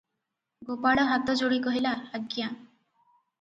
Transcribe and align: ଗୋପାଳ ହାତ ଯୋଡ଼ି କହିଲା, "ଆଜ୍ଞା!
ଗୋପାଳ 0.69 1.03
ହାତ 1.09 1.35
ଯୋଡ଼ି 1.41 1.59
କହିଲା, 1.67 1.93
"ଆଜ୍ଞା! 2.21 2.51